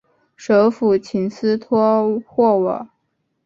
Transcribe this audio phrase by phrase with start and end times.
[0.35, 2.89] 首府琴斯托霍瓦。